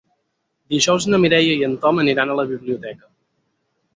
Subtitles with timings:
[0.75, 3.09] Dijous na Mireia i en Tom aniran a la biblioteca.